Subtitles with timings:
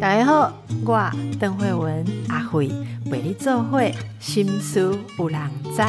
[0.00, 0.52] 大家好，
[0.84, 2.70] 我邓慧文阿慧
[3.10, 5.40] 为你做会心思有人
[5.74, 5.82] 知。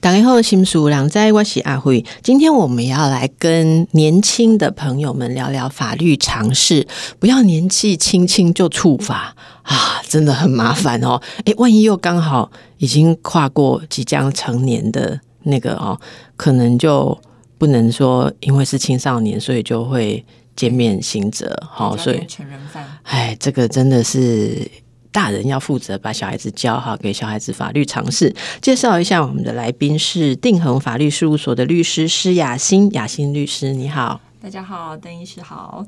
[0.00, 2.04] 大家好，心思有人知，我是阿慧。
[2.22, 6.86] 今天我们要来跟年轻的朋友们聊聊法律常识，
[7.18, 11.20] 不要年纪轻轻就触法啊，真的很麻烦哦。
[11.44, 15.98] 诶，万一又刚好已经跨过即将成年的那个哦，
[16.36, 17.18] 可能就
[17.64, 20.24] 不能说因为是青少年，所以就会。
[20.56, 24.70] 见面行者，好，所以成人犯，哎，这个真的是
[25.10, 28.32] 大人要负责，把小孩子教好，给小孩子法律常识。
[28.62, 35.84] 介绍一下我们的来宾是定恒法律事务所的律师施雅欣，雅欣律师，你好，大家好，邓医师好。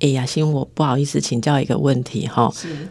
[0.00, 2.88] 哎，雅欣，我不好意思请教一个问题哈，是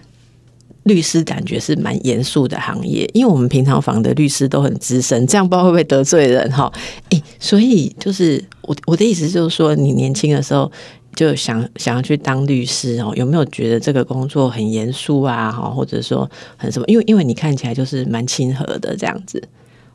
[0.86, 6.72] 律师感觉是蛮严肃的行业，因为我们平常房的律师都很资深，这样不知道会不会得罪人哈？
[7.10, 10.72] 哎，所以就是我我的意思就是说，你年轻的时候。
[11.16, 15.50] 就想想要去当律师哦，有没有觉得这个工作很严肃啊？
[15.50, 16.86] 哈，或者说很什么？
[16.90, 19.42] 因为因为你看起来就是蛮亲和的这样子。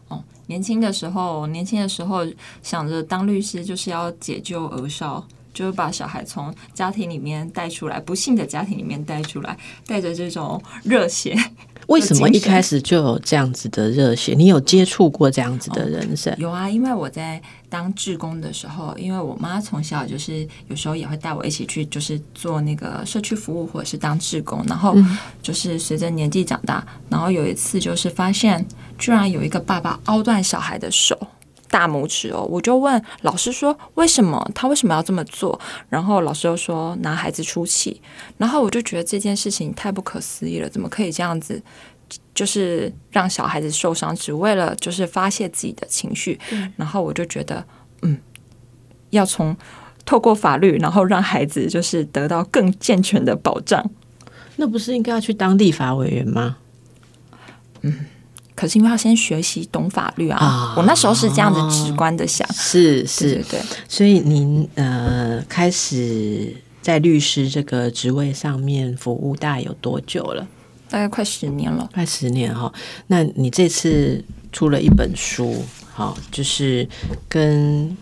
[0.09, 2.27] 哦，年轻的时候，年轻的时候
[2.63, 5.23] 想着当律师就是要解救儿少，
[5.53, 9.57] 就是把小孩从家庭里面带出来，不幸的家庭里面带出来，
[9.87, 11.37] 带着这种热血。
[11.87, 14.33] 为什么一开始就有这样子的热血？
[14.35, 16.33] 你有接触过这样子的人生？
[16.39, 24.63] 有啊，因为我在当志工的时候，因为我妈从小就是有时候也会带我一起去，就是做那个社区服务或者是当志工。
[24.69, 24.95] 然后
[25.43, 28.65] 就是随着年纪长大，然后有一次就是发现，
[28.97, 31.19] 居然有一个爸爸凹断小孩的手。
[31.71, 35.59] 大拇指哦，我就问老师说为什么他为什么要这么做？
[35.89, 38.03] 然后老师又说拿孩子出气，
[38.37, 41.63] 然后我就觉得这件事情太不可思议了，怎么可以这样子？
[42.35, 46.39] 就是让小孩子受伤，只为了就是发泄自己的情绪。
[46.77, 47.65] 然后我就觉得，
[48.03, 48.19] 嗯，
[49.11, 49.57] 要从
[50.05, 53.89] 透过法律，然后让孩子就是得到更健全的保障。
[54.57, 56.57] 那不是应该要去当立法委员吗？
[57.83, 58.07] 嗯。
[58.61, 63.59] 可是因为要先学习懂法律啊，我那时候是这样子直观的想，是是，对。
[63.89, 70.47] 所以您呃开始在律师这个职位上面服务大概有多久了？
[70.91, 72.71] 大概快十年了，快十年哈。
[73.07, 74.23] 那你这次
[74.53, 76.87] 出了一本书，好，就是
[77.31, 77.97] 跟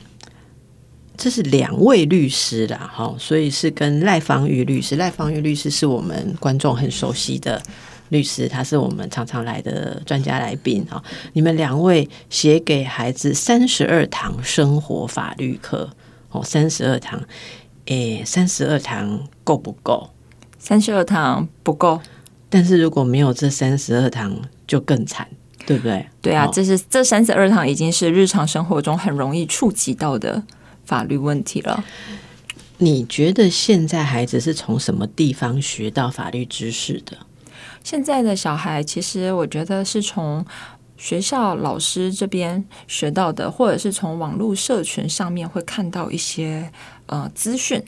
[1.16, 7.62] 这是两位律师啦，哈，所以是跟赖芳玉律师，赖芳玉律师是我们观众很熟悉的。
[8.08, 11.02] 律师，他是我们常常来的专家来宾哈。
[11.32, 15.91] 你们两位写给孩子三十二堂生活法律课
[16.30, 17.22] 哦，三十二堂，
[17.86, 20.10] 诶，三十二堂够不够？
[20.58, 22.00] 三十二堂不够，
[22.50, 24.36] 但是如果没有这三十二堂，
[24.66, 25.26] 就更惨，
[25.66, 26.06] 对不对？
[26.20, 30.42] 对啊，这是这三十二堂已经是日常生活中很容易触及到的
[30.84, 31.82] 法律问题了。
[32.78, 37.16] 你觉得现在孩子是从什么地方学到法律知识的？
[37.88, 40.44] 现在的小孩，其实我觉得是从
[40.99, 46.71] 学校老师这边学到的，或者是从网络社群上面会看到一些
[47.06, 47.82] 呃资讯，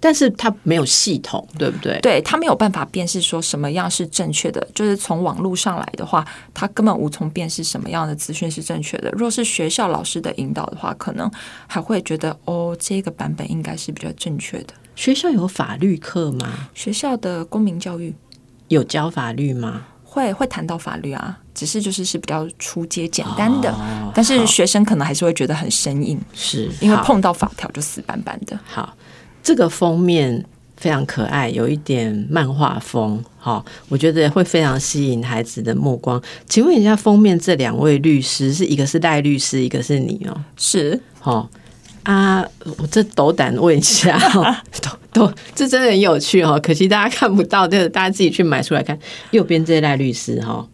[0.00, 2.00] 但是他没有系统，对不对？
[2.00, 9.10] 对他没有办法辨识说什么样是正确的，就是从网络上来的话，他根本无从辨识什么样的资讯是正确的。
[9.10, 11.30] 若是学校老师的引导的话，可能
[11.66, 14.72] 还会觉得哦，这个版本应该是比较正确的。
[14.96, 16.70] 学校有法律课吗？
[16.72, 18.14] 学校的公民教育。
[18.68, 19.86] 有教法律吗？
[20.02, 23.74] 会会谈到法律啊，只是就是是比较初阶简单的，
[24.14, 28.56] 但是学生可能还是会觉得很生硬，是因为碰到法条就死板板的。
[28.64, 28.96] 好，
[29.42, 30.44] 这个封面
[30.76, 36.22] 非常可爱，有一点漫画风，好，我觉得会非常吸引孩子的目光。
[36.48, 41.50] 请问一下，封面这两位律师是一个是戴律师，一个是你哦，是好。
[42.04, 42.46] 啊，
[42.78, 44.18] 我这斗胆问一下，
[44.80, 46.58] 斗斗，这真的很有趣哈。
[46.60, 48.98] 可惜大家看不到，这个大家自己去买出来看。
[49.30, 50.66] 右边这赖律师哈，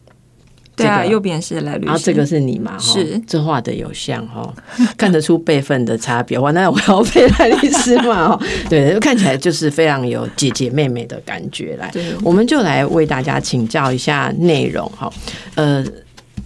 [0.75, 2.77] 对啊，右边是赖律师，然后这个是你嘛？
[2.79, 4.53] 是，这画的有像哈，
[4.99, 6.39] 看得出辈分的差别。
[6.39, 8.37] 哇，那我要配赖律师嘛？
[8.37, 11.77] 哈， 对，看起来就是非常有姐姐妹妹的感觉。
[11.77, 15.13] 来，我们就来为大家请教一下内容哈，
[15.54, 15.84] 呃。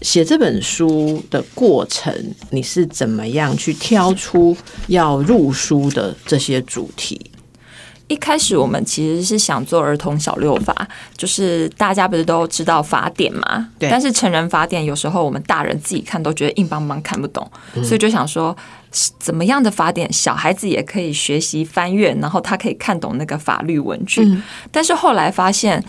[0.05, 2.15] 写这本书的过程，
[2.51, 4.55] 你是怎么样去挑出
[4.89, 7.31] 要入书的这些主题？
[8.07, 10.87] 一开始我们其实是想做儿童小六法，
[11.17, 13.71] 就是大家不是都知道法典嘛？
[13.79, 13.89] 对。
[13.89, 17.51] 但是成人法典有时候我们大人自己看都觉得硬邦邦看不懂，
[17.83, 18.55] 所以就想说，
[19.19, 24.39] 怎么样的法典小孩子也可以学习翻阅，然后他可以看懂那个法律文句。
[24.71, 25.83] 但是后来发现。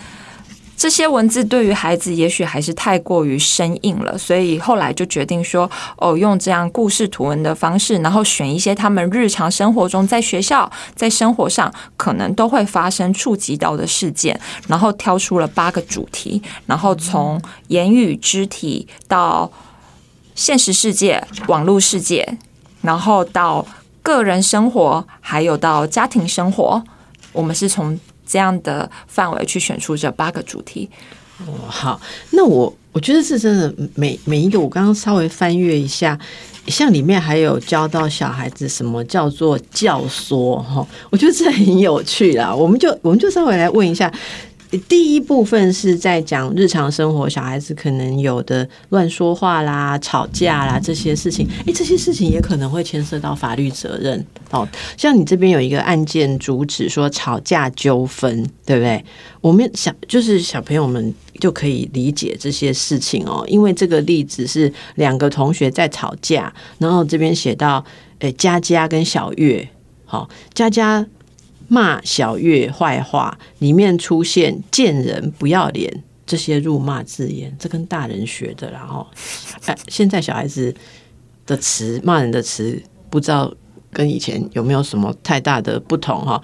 [0.78, 19.50] 这些文字对于孩子也许还是太过于生硬了，所以后来就决定说，哦，用这样故事图文的方式，然后选一些他们日常生活中在学校在生活上可能都会发生触及到的事件，然后挑出了八个主题，然后从言语、肢体到
[20.36, 22.38] 现实世界、网络世界，
[22.82, 23.66] 然后到
[24.04, 26.84] 个人生活，还有到家庭生活，
[27.32, 27.98] 我们是从。
[28.26, 30.90] 这样的范围去选出这八个主题。
[31.40, 32.00] 哦，好，
[32.32, 36.18] 那我我觉得是真的，每每一个我刚刚稍微翻阅一下，
[36.68, 42.56] 像里面还有教到小孩子什么叫做教唆哈，我觉得这很有趣啦。
[42.56, 44.12] 我们就我们就稍微来问一下。
[44.88, 54.26] 第一部分是在讲日常生活，小孩子可能有的乱说话啦、吵架啦这些事情，诶，这些事情也可能会牵涉到法律责任。
[54.52, 54.68] 哦，
[54.98, 59.04] 像你这边有一个案件主旨说吵架纠纷，对不对？
[59.42, 67.84] 我们想就是小朋友们就可以理解这些事情哦，因为这个例子是两个同学在吵架，然后这边写到，
[68.20, 69.68] 诶，佳佳跟小月，
[70.06, 71.06] 好，佳佳。
[71.68, 78.70] 骂小月坏话，里面出现“贱人”“不要脸”这些辱骂字眼，这跟大人学的。
[78.72, 79.06] 然后，
[79.66, 80.74] 哎， 现在小孩子
[81.46, 83.54] 的词骂人的词，不知道
[83.92, 86.42] 跟以前有没有什么太大的不同哈？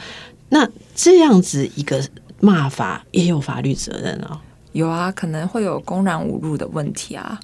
[0.50, 2.04] 那这样子一个
[2.40, 4.42] 骂法也有法律责任啊？
[4.74, 7.40] 有啊，可能会有公然侮辱的问题啊。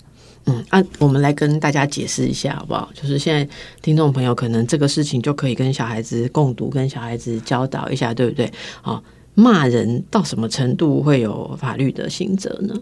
[0.47, 2.89] 嗯，啊，我们来跟大家解释一下好不好？
[2.93, 3.47] 就是现在
[3.81, 8.49] 听众朋友可能这个事情就可以跟小孩子共读，跟小孩子教导一下，对不对？
[8.81, 9.03] 好，
[9.33, 12.73] 骂人到什么程度会有法律的刑责呢？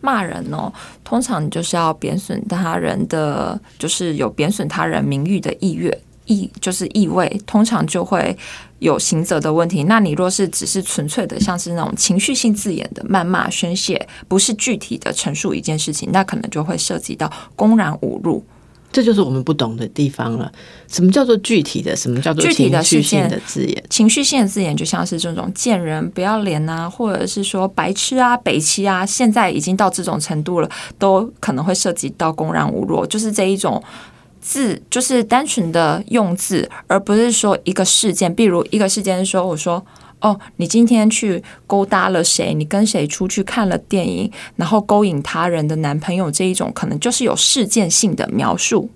[0.00, 0.72] 骂人哦，
[1.04, 5.94] 通常就是要贬损他人的，就是有贬损他人名誉的意愿。
[6.30, 8.36] 意就是意味，通常就会
[8.78, 9.82] 有刑责的问题。
[9.84, 18.42] 那你若是只是纯粹的，像是那种情绪性字眼的谩骂宣泄，不是具体的陈述一件事情，那可能就会涉及到公然侮辱。
[18.92, 20.50] 这就是我们不懂的地方了。
[20.88, 21.94] 什么叫做具体的？
[21.94, 23.84] 什么叫做具体的情绪性的字眼？
[23.88, 30.68] 情绪性的字眼就像是这种贱人、不要脸啊，或者是说白痴啊、北七啊，现在已经到这种程度了，
[30.98, 33.80] 都可能会涉及到公然侮辱，就是这一种。
[34.40, 38.34] 字就是单纯的用字，而不是说一个事件。
[38.34, 39.84] 比如一个事件说，我说
[40.20, 42.52] 哦，你今天去勾搭了谁？
[42.54, 44.30] 你跟谁出去看了电影？
[44.56, 48.90] 然后勾引他人的男朋友这一种，可能就是有事件性的描述。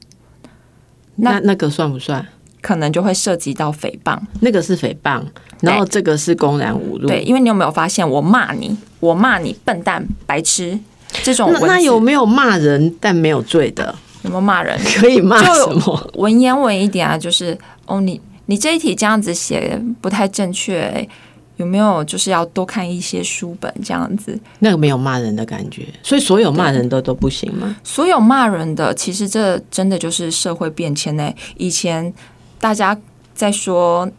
[1.16, 2.26] 那那个算不算？
[2.60, 4.18] 可能就会涉及到诽谤。
[4.40, 5.22] 那个是诽谤，
[5.60, 7.06] 然后这个是公然侮辱。
[7.06, 10.78] 对，因为你有没有发现，我骂你，我骂你笨蛋、白痴
[11.22, 13.94] 这种，那有没有骂人但没有罪的？
[14.24, 14.76] 有没有骂人？
[14.96, 16.10] 可以骂什么？
[16.14, 17.56] 文言文一点啊，就是
[17.86, 21.08] 哦，你你这一题这样子写不太正确，
[21.56, 24.38] 有没有就是要多看一些书本这样子？
[24.58, 27.76] 那个没有骂人的感觉，所以所有骂人的都不行吗？
[27.84, 31.32] 所有骂人的，其实这真的就是社会变迁呢。
[31.56, 32.12] 以前
[32.58, 32.98] 大家
[33.34, 34.10] 在说，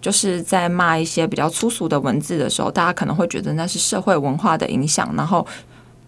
[0.00, 5.46] 就是在骂一些比较粗俗的文字的时候，大家可能会觉得那是社会文化的影响，然后。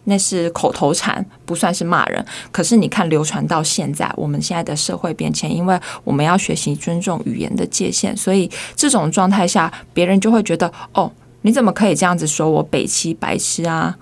[0.05, 2.25] 那是口头禅，不算是骂人。
[2.53, 11.11] 可是你看，流传到现在，我们现在的社会变迁，因为我们要学习尊重语言的界限，所以这种状态下，别人就会觉得：哦，
[11.43, 13.97] 你怎么可以这样子说我北七白痴啊？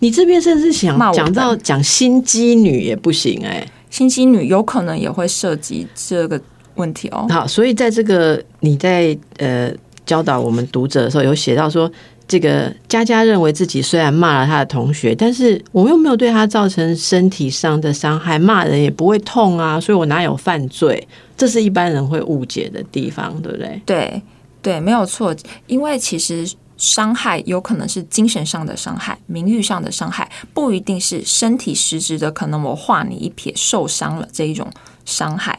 [0.00, 6.40] 你这边甚至想讲到讲心机女也不行哎，心机女有可能也会涉及这个
[6.74, 7.26] 问题哦。
[7.30, 9.72] 好，所以在这个你在呃
[10.04, 11.90] 教导我们读者的时候，有写到说。
[12.30, 21.08] 这个佳佳认为自己虽然骂了他的同学，但是我又没有对他造成身体上的伤害，骂人也不会痛啊，所以我哪有犯罪？
[21.36, 23.82] 这是一般人会误解的地方，对不对？
[23.84, 24.22] 对
[24.62, 25.34] 对，没有错。
[25.66, 32.30] 因为其实伤害有可能是精神上的伤害、名誉上的伤害，不一定是身体实质的。
[32.30, 34.70] 可能我划你一撇受伤了这一种
[35.04, 35.58] 伤害，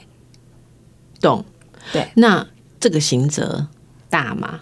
[1.19, 1.43] 懂？
[1.91, 2.07] 对。
[2.15, 2.47] 那
[2.79, 3.67] 这个刑责
[4.09, 4.61] 大吗？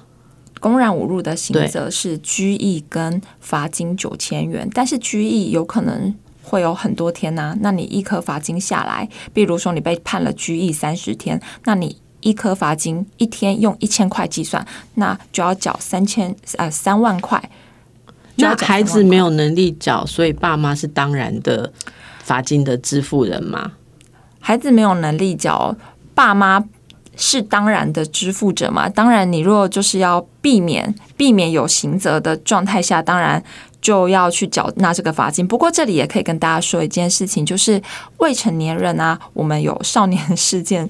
[0.60, 6.14] 公然侮辱的刑责是拘役跟罚金九千元，但是拘役有可能
[6.44, 7.56] 会有很多天呐。
[7.62, 17.42] 那你一颗罚金下来，比如说你被判了拘役三十天，那你一颗罚金一天用一千块计算，那就要缴三千呃三万块。
[18.36, 21.72] 那孩子没有能力缴，所以爸妈是当然的
[22.24, 23.74] 罚金的支付人吗？
[24.40, 25.76] 孩子没有能力缴，
[26.14, 26.66] 爸妈。
[27.22, 28.88] 是当然的支付者嘛？
[28.88, 33.44] 当然，你若就是要避免避免有刑责的状态下，当然
[33.82, 35.46] 就要去缴纳这个罚金。
[35.46, 37.82] 不过这里也可以跟大家说一件事情，就是
[38.20, 40.90] 未成年人啊，我们有少年事件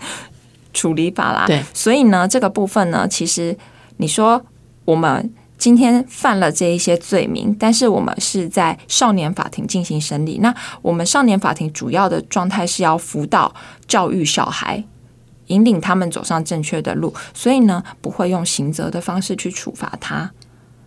[0.72, 1.46] 处理法啦。
[1.48, 3.58] 对，所以呢，这个部分呢，其实
[3.98, 4.40] 你说
[4.86, 10.38] 我们今天犯了这一些罪名，但是我们是在少年法庭进行审理。
[10.44, 13.52] 那我们少年法庭主要的状态是要辅导
[13.88, 14.84] 教育小孩，
[15.50, 20.32] 引领他们走上正确的路，所以呢，不会用刑责的方式去处罚他。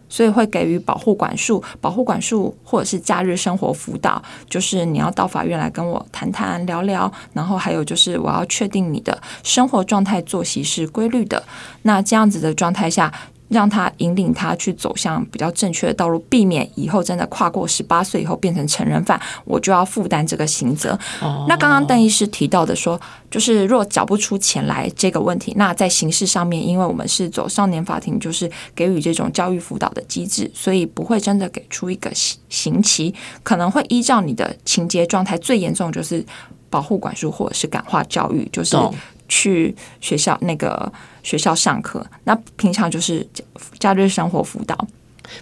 [0.09, 11.43] 所以会给予保护管束、保护管束或者是假日生活辅导，就是你要到法院来跟我谈谈聊聊，然后还有就是我要确定你的生活状态、作息是规律的。
[11.85, 13.11] 那这样子的状态下。
[13.53, 20.99] 让他引领他去走向比较正确的道路，避免以后真的跨过十八岁以后变成成人犯，我就要负担这个刑责。
[21.47, 36.25] 那刚刚邓医师提到的说，就是若缴不出钱来这个问题，那在刑事上面，因为我们是走少年法庭，就是给予这种教育辅导的机制，所以不会真的给出一个刑刑期，可能会依照你的情节状态，最严重就是
[36.73, 38.77] 保护管束或者是感化教育，就是
[39.29, 40.93] 去学校那个。
[41.25, 43.25] 学校上课，那平常就是
[43.79, 44.77] 假日生活辅导。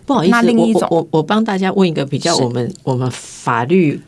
[0.05, 3.99] 不好意思，我我我帮大家问一个比较我们我们法律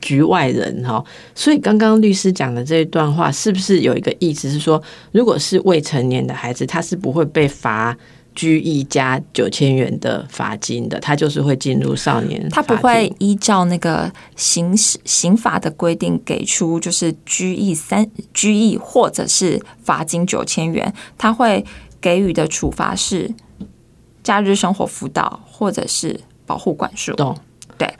[0.00, 1.04] 局外人哈，
[1.34, 4.82] 所以刚刚律师讲的这一段话，是不是有一个意思是说，
[5.12, 7.94] 如果是未成年的孩子，他是不会被罚？
[8.38, 12.48] 拘役加九千元的罚金的，他就是会进入少年。
[12.50, 21.64] 他不会依照那个刑事刑法的规定给出，就是拘役三拘役或者是罚金九千元，他会
[22.00, 23.28] 给予的处罚是
[24.22, 27.12] 假日生活辅导或者是保护管束。
[27.14, 27.36] 懂。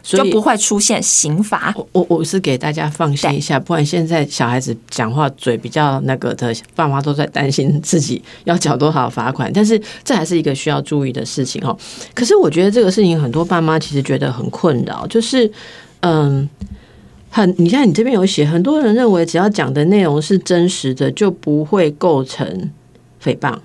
[0.02, 1.74] 对，就不会出现刑罚。
[1.92, 9.52] 我我是给大家放心一下，不然现在小孩子讲话嘴比较那个的，爸妈都在担心自己要缴多少罚款。
[9.52, 11.76] 但是这还是一个需要注意的事情哦。
[12.14, 15.50] 可是我觉得这个事情很多爸妈其实觉得很困扰，就是
[16.00, 16.48] 嗯，
[17.30, 22.70] 很你像你这边有写，很多人认为只要讲的内容是真实的，就不会构成
[23.22, 23.58] 诽谤。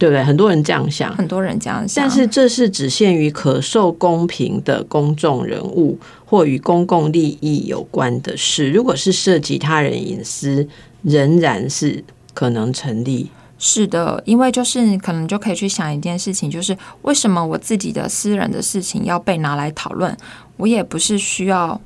[0.00, 0.24] 对不对？
[0.24, 2.02] 很多人这样想，很多人这样想。
[2.02, 8.70] 但是这是只限于可受公平的公众人物或与公共利益有关的事。
[8.70, 10.66] 如果是涉及他人隐私，
[11.02, 12.02] 仍然是
[12.32, 13.28] 可能成立。
[13.58, 20.16] 是的，因为就是可能就可以去想一件事情，就是为什么我自己的私人的事情要被拿来讨论？
[20.56, 21.78] 我也不是需要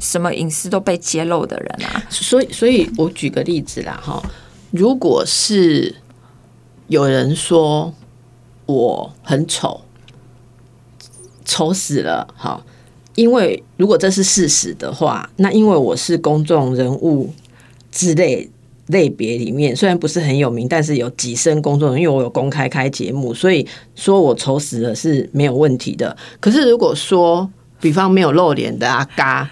[0.00, 2.02] 什么隐私都被揭露的人啊。
[2.08, 4.22] 所以，所以我举个例子啦，哈，
[4.70, 5.94] 如果是。
[6.88, 7.94] 有人说
[8.66, 9.82] 我很丑，
[11.44, 12.26] 丑死了。
[12.36, 12.64] 好，
[13.14, 17.30] 因为如果这是事实的话，那因为我是公众人物
[17.92, 18.50] 之类
[18.86, 26.16] 类别里面，虽然不是很有名，但是有几声公众，因为我有公开开节目，所以说我丑死了是没有问题的。
[26.40, 29.50] 可是如果说，比方没有露脸的阿嘎，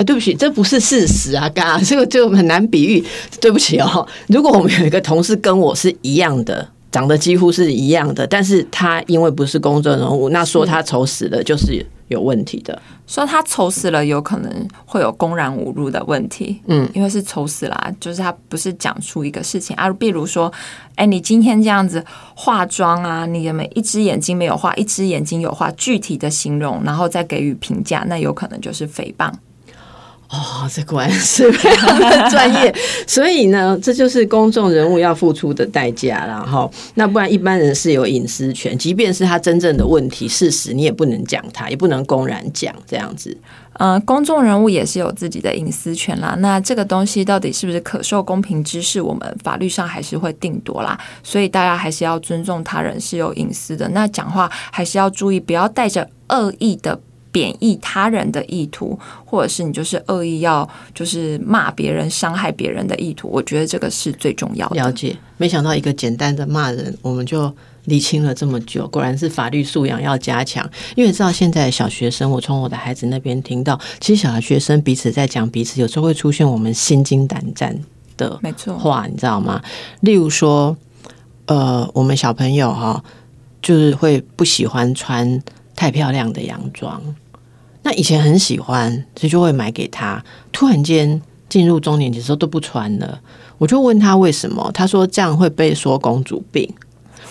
[0.00, 0.04] 哈。
[0.04, 1.48] 对不起，这不是事实啊！
[1.50, 3.04] 嘎，这个就很难比喻。
[3.40, 12.80] 对不起哦，如果我们有一个同事跟我是一样的，长得几乎是一样的，但是他因为不是公众人物，那说他丑死了就是有问题的。
[13.06, 16.60] 说他丑死了，有可能会有公然侮辱的问题。
[16.66, 19.92] 嗯，因为是丑死了，就是他不是讲出一个事情啊。
[19.92, 20.52] 比如说，
[20.94, 22.04] 哎，你今天这样子
[22.34, 29.32] 化妆啊，你有没有一只眼睛没有画，一只眼睛有画，具体的形容，然后再给予评价，那有可能就是诽谤。
[30.32, 32.72] 哦，这果然是非常的专业，
[33.04, 43.36] 所以呢，这就是公众人物要付出的代价然后，那不然一般人是有隐私权，即便是他真正的问题事实，你也不能讲他，也不能公然讲这样子。
[43.80, 46.36] 嗯，公众人物也是有自己的隐私权啦。
[46.38, 50.96] 那这个东西到底是不是可受公平之事，我们法律上还是会定夺啦。
[51.24, 53.88] 所以大家还是要尊重他人是有隐私的。
[53.88, 57.00] 那讲话还是要注意，不要带着恶意的。
[57.32, 64.76] 贬义他人的意图，或者是你就是恶意要就是骂别人、伤害别人的意图，我觉得这个是最重要的。
[64.76, 68.88] 了解，没想到一个简单的骂人，我们就理清了这么久。
[68.88, 77.78] 果然是法律素养要加强，因为知道现在小学生，我从我的孩子那边听到，其实小学生彼此在讲彼此，有时候会出现我们心惊胆战
[78.16, 79.62] 的没错话，你知道吗？
[80.00, 80.76] 例如说，
[81.46, 83.04] 呃，我们小朋友哈，
[83.62, 85.40] 就是会不喜欢穿。
[85.76, 87.02] 太漂亮的洋装，
[87.82, 90.22] 那以前很喜欢，所以就会买给他。
[90.52, 93.20] 突然间进入中年级的时候都不穿了，
[93.58, 96.68] 我就问他为什么，他说这样会被说公主病。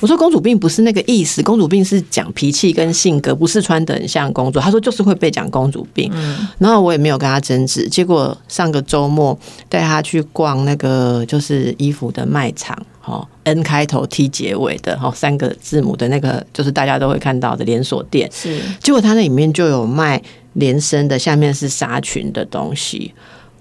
[0.02, 4.58] 我说公主病不是那个意思，公主病是讲脾气跟性格，不是穿的很像公主。
[4.58, 6.10] 他说就是会被讲公主病，
[6.58, 7.90] 然后我也没有跟他争执。
[7.90, 9.38] 结果上个周末
[9.68, 18.30] 带他去逛那个就是衣服的卖场，哈，N 开头 T 结尾的哈三个字母的那个就是大家都会看到的连锁店。
[18.32, 20.22] 是，结果他那里面就有卖
[20.54, 23.14] 连身的，下面是纱裙的东西。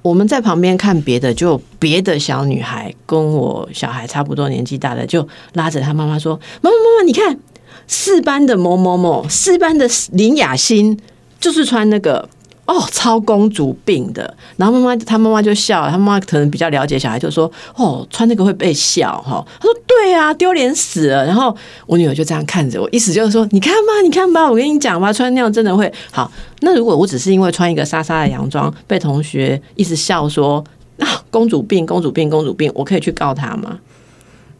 [0.02, 7.38] 我们在旁边看别的，就别的小女孩跟我小孩差不多年纪大的，就拉着她妈妈说：“妈妈妈妈，你看
[7.86, 10.98] 四班的某某某，四班的林雅欣
[11.38, 12.28] 就是穿那个。
[12.68, 21.56] 哦，超公主病的，然后妈妈她妈妈就笑，她妈妈可能比较了解小孩，就说：“哦，穿那个会被笑哈。”她说：“对啊，丢脸死了。”然后
[21.86, 30.62] 我女儿就这样看着我，意思就是说：“你看吧，你看吧，我跟你讲吧，穿那样真的会好。”那如果我只是因为穿一个纱纱的洋装，被同学一直笑说
[31.00, 33.78] ：“啊，公主病，公主病，公主病。”我可以去告他吗？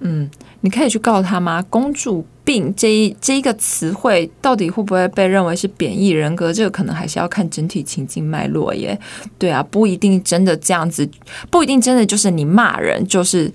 [0.00, 1.64] 嗯，你可以去告他吗？
[1.70, 2.24] 公主。
[2.48, 6.50] 病这一这一个词汇到底会不会被认为是贬义人格？
[6.50, 8.98] 这个可能还是要看整体情境脉络耶。
[9.36, 11.06] 对啊，不一定真的这样子，
[11.50, 13.52] 不一定真的就是你骂人就是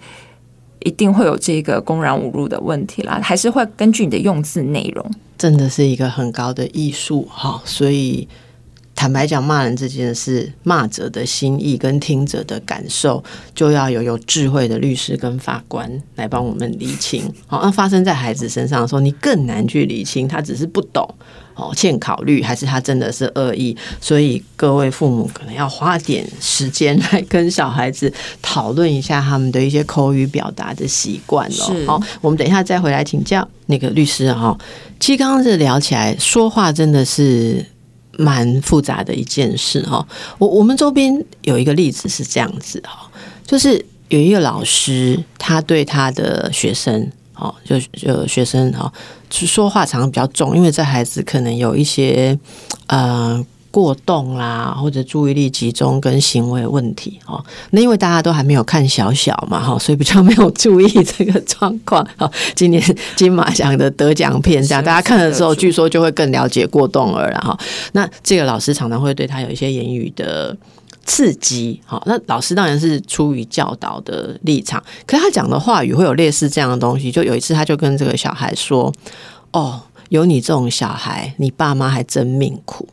[0.82, 5.04] 一定会有这个公然侮辱的问题啦，还是会根据你的用字内容，
[5.40, 8.28] 真的是一个很高的艺术哈，所以。
[9.04, 13.22] 坦白讲，骂人这件事，骂者的心意跟听者的感受，
[13.54, 17.22] 就要有有智慧的律师跟法官来帮我们理清。
[17.46, 21.06] 好，那发生在孩子身上的时候，你更难去理清，他只是不懂
[21.54, 23.76] 哦，欠考虑，还是他真的是恶意？
[24.00, 28.10] 所以各位父母可能要花点时间来跟小孩子
[28.42, 31.76] 讨论一下他们的一些口语表达的习惯哦。
[31.86, 34.58] 好，我们等一下再回来请教那个律师哈。
[34.98, 37.66] 其实刚刚这聊起来，说话真的是。
[38.18, 40.06] 蛮复杂的一件事哈，
[40.38, 43.10] 我我们周边有一个例子是这样子哈，
[43.46, 48.92] 就是有一个老师，他对他的学生，哦，就就学生哈，
[49.30, 52.38] 说话常常比较重，因为这孩子可能有一些
[52.88, 53.46] 呃。
[53.74, 57.44] 过动啦，或者注意力集中跟行为问题哦。
[57.72, 62.08] 那因为大家都还没有看小小嘛哈，所以比较没有注意这个状况。
[62.16, 62.80] 好，今年
[63.18, 67.58] 金马奖的得奖片这样，大家看的时候，据说就会更了解过动儿了哈。
[67.94, 70.56] 那这个老师常常会对他有一些言语的
[71.04, 71.82] 刺激。
[71.84, 77.12] 好，那老师当然是出于教导的立场，可是他讲的话语会有类似这样的东西。
[77.12, 78.94] 就有一次，他就跟这个小孩说
[79.52, 82.88] ：“哦，有你这种小孩，你爸妈还真命苦。”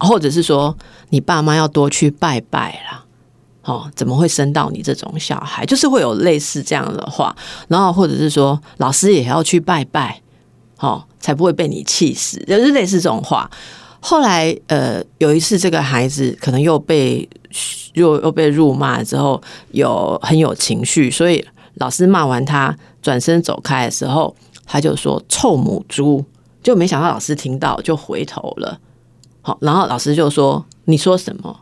[0.00, 0.76] 或者是说，
[1.10, 3.04] 你爸妈要多去拜拜啦，
[3.64, 5.64] 哦，怎么会生到你这种小孩？
[5.66, 7.34] 就是会有类似这样的话，
[7.68, 10.20] 然后或者是说，老师也要去拜拜，
[10.78, 13.50] 哦，才不会被你气死，就是类似这种话。
[14.00, 17.28] 后来，呃，有一次这个孩子可能又被
[17.94, 21.44] 又又被辱骂之后，有很有情绪，所以
[21.74, 26.24] 老师骂完他，转身走开的时候，他就说“臭母猪”，
[26.62, 28.78] 就没想到老师听到就回头了。
[29.48, 31.58] 好，然后老师就说：“你说什么？”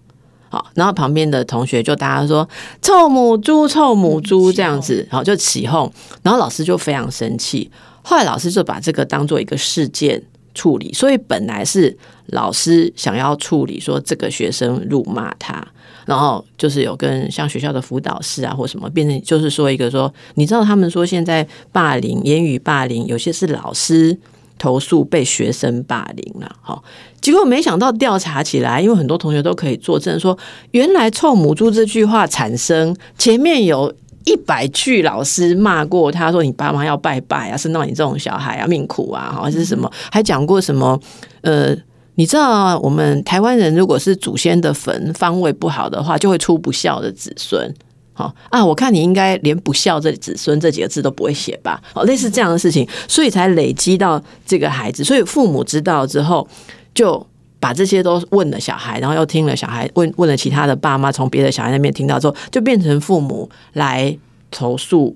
[0.51, 2.49] 好，然后旁边的同学就大家说
[2.83, 5.88] ：“臭母猪，臭母猪！”这样子，然后就起哄，
[6.25, 7.70] 然后老师就非常生气。
[8.03, 10.20] 后来老师就把这个当做一个事件
[10.53, 11.96] 处理，所以本来是
[12.27, 15.64] 老师想要处理说这个学生辱骂他，
[16.07, 24.18] 然后就是有跟像学校的辅导室啊或什么，变成就是说一个说，你知道他们说现在霸凌、言语霸凌，有些是老师。
[24.59, 26.83] 投诉被学生霸凌了，哈，
[27.21, 30.37] 结果没想到调查起来，因为很多同学都可以作证说，
[30.71, 33.92] 原来“臭母猪”这句话产生前面有
[34.25, 40.99] 一百句老师骂过他，说你爸妈要拜拜啊，生到你这种小孩啊，命苦啊，好是什么，还讲过什么？
[41.42, 41.77] 呃，
[42.14, 47.73] 你知道我们台湾人如果是祖先的坟方位不好的话，就会出不孝的子孙。
[48.17, 51.79] 好啊，我看你应该连不孝这子孙这几个字都不会写吧？
[51.93, 55.05] 哦，类似这样的事情，所以才累积到这个孩子。
[55.05, 56.49] 所以父母知道之后，
[56.95, 57.25] 就
[57.61, 64.17] 把这些都问了小孩，然后又听了小孩问问了其他的爸妈，从别的小孩那边听到之后，就变成父母来
[64.51, 65.15] 投诉。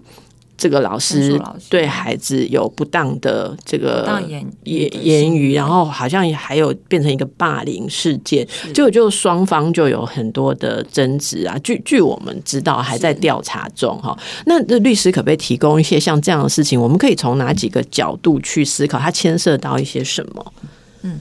[0.61, 4.23] 这个老师对孩子有不当的这个
[4.65, 11.57] 言言语，然后好像还有变成一个霸凌事件，就就双方就有很多的争执啊。
[11.65, 14.15] 据据我们知道，还在调查中哈。
[14.45, 16.79] 那这律师可不可以提供一些像这样的事情？
[16.79, 18.99] 我们可以从哪几个角度去思考？
[18.99, 20.53] 它牵涉到一些什么？
[21.01, 21.19] 嗯。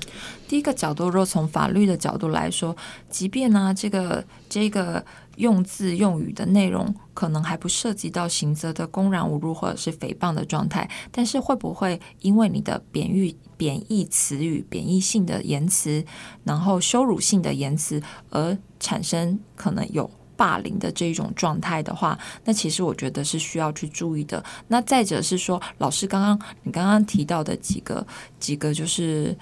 [0.50, 2.76] 第一个角度，若从法律的角度来说，
[3.08, 5.06] 即便呢，这个这个
[5.40, 16.04] 用字用语的内容可能还不涉及到刑责的公然侮辱或者是诽谤的状态，但是会不会因为你的贬义、贬义词语、贬义性的言辞，
[16.44, 24.44] 然后羞辱性的言辞，而产生可能有霸凌的这种状态的话，那其实我觉得是需要去注意的。
[24.68, 28.06] 那再者是说，老师刚刚你刚刚提到的几个
[28.40, 29.38] 几个就是。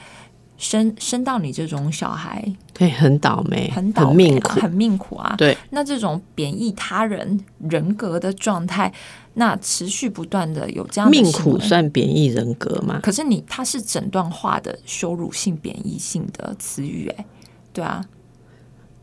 [0.58, 2.44] 生生到你这种小孩，
[2.74, 5.36] 对，很倒霉，很倒霉，苦，很命苦啊。
[5.38, 8.92] 对，那这种贬义他人人格的状态，
[9.36, 13.00] 那持续不断的有这样命苦算贬义人格吗？
[13.04, 17.26] 可是你他是整段话的羞辱性、贬义性的词语，哎，
[17.72, 18.04] 对啊，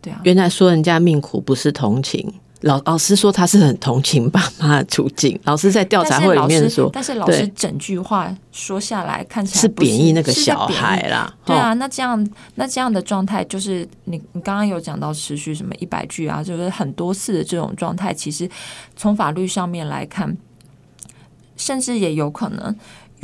[0.02, 0.20] 对啊。
[0.24, 2.34] 原来说人家命苦不是同情，
[2.64, 11.32] 老老师说他是很同情爸妈的处境，老师在调查会里面说，但是老师对整句话说下来，看起来是贬义那个小孩啦。
[11.44, 18.48] 对啊，那这样那这样的状态，就是你你刚刚有讲到持续什么一百句啊，就是很多次的这种状态，其实
[18.96, 20.34] 从法律上面来看，
[21.56, 22.74] 甚至也有可能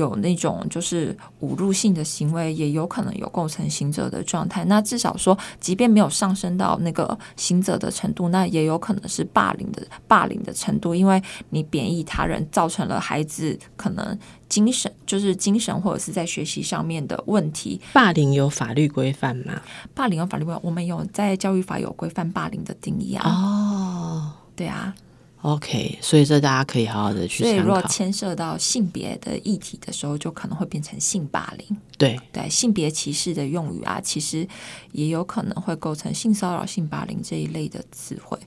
[0.01, 4.65] 有那种就是侮辱性的行为，也有可能有构成刑责的状态。
[4.65, 17.81] 那至少说，即便没有上升到那个刑责的程度，那也有可能是霸凌的霸凌的程度，因为你贬义他人，造成了孩子可能精神就是精神或者是在学习上面的问题。
[17.93, 19.61] 霸凌有法律规范吗？
[19.95, 23.29] 霸凌有法律规范，我们有在教育法有规范霸凌的定义啊。
[23.29, 24.95] 哦对啊，
[25.43, 27.57] ，OK，所以这大家可以好好的去所以。
[27.57, 31.77] 若牵涉到性别的议题的时候，就可能会变成性霸凌。
[31.97, 34.47] 对，对性别歧视的用语啊，其实
[34.93, 38.39] 也有可能会构成性骚扰、性霸凌这一类的词汇。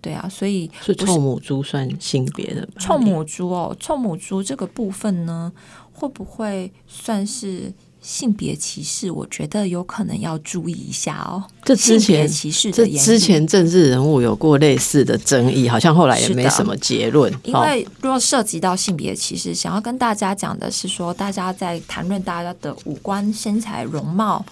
[0.00, 5.52] 对啊，所以是臭母猪算性别的臭母猪哦，臭母猪这个部分呢，
[5.92, 9.10] 会不会算是性别歧视？
[9.10, 11.44] 我觉得有可能要注意一下哦。
[11.64, 17.32] 这之前歧视这之前政治人物有过类似的争议，好像后来也没什么结论。
[17.34, 24.44] 哦因为如果涉及到性别歧视，想要跟大家讲的是说，大家在谈论大家的五官、身材、容貌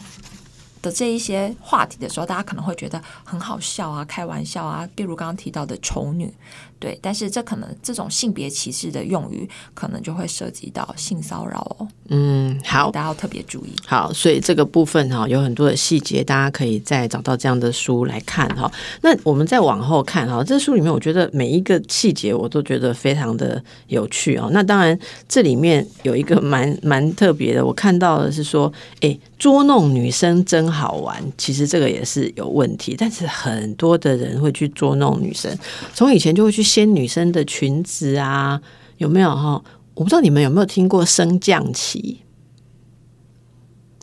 [0.83, 6.33] 的这一些话题的时候，大家可能会觉得很好笑啊、开玩笑啊，比如刚刚提到的丑女，
[6.79, 13.71] 对，但是这可能这种性别歧视的用语，可能就会涉及到性骚扰哦，嗯，好，大家要特别注意。
[13.87, 18.71] 好，所以这个部分哈有很多的细节，大家可以再找到这样的书来看哈。
[19.01, 24.51] 那我们再往后看哈，这书里面我觉得每一个细节我都觉得非常的有趣哦。
[24.53, 31.17] 那当然这里面有一个蛮蛮特别的，我看到的是说，诶，捉弄女生真好玩。
[31.39, 35.57] 其实这个也是有问题，但是很多的人会去捉弄女生，
[35.95, 38.61] 从以前就会去掀女生的裙子啊，
[38.99, 39.63] 有没有哈？
[39.95, 42.21] 我不知道你们有没有听过升降旗。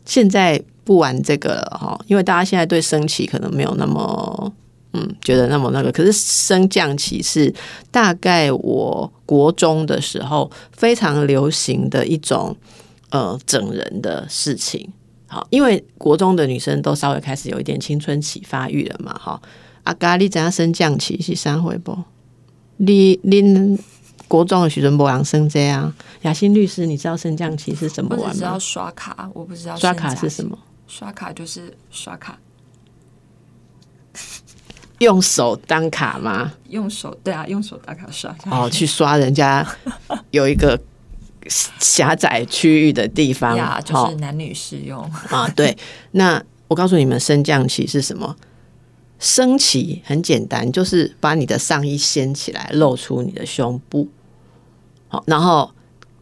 [0.06, 4.52] 现在不玩这个了哈，因为大家现在对升旗可能没有那么
[4.93, 7.54] 嗯觉得那么那个，可是升降旗是
[7.91, 12.56] 大概我国中的时候非常流行的一种
[13.12, 14.91] 呃整人的事情。
[15.28, 19.41] 好，因为国中的女生都稍微开始有一点青春期发育了嘛，哈。
[19.84, 21.97] 啊，咖喱怎样升降旗是三回不？
[22.85, 23.77] 你您
[24.27, 25.93] 国中的许尊博郎升这样，
[26.23, 28.59] 雅欣律师，你知道升降旗是怎么玩我只知道？
[28.59, 30.57] 刷卡，我不知道刷卡是什么？
[30.87, 32.37] 刷卡就是刷卡，
[34.99, 36.53] 用手当卡吗？
[36.69, 38.35] 用手对啊，用手打卡刷。
[38.51, 39.65] 哦，去刷人家
[40.31, 40.79] 有一个
[41.79, 45.01] 狭窄区域的地方，呀，就哦是男女适用。
[45.29, 45.75] 啊，对。
[46.11, 48.35] 那我告诉你们，升降旗是什么？
[49.23, 54.09] 升旗很简单，就是把你的上衣掀起来，露出你的胸部。
[55.07, 55.71] 好，然后